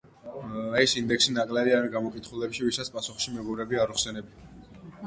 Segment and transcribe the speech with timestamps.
[0.83, 4.53] ეს ინდექსი ნაკლებია იმ გამოკითხულებში, ვისაც პასუხში მეგობრები არ უხსენებია.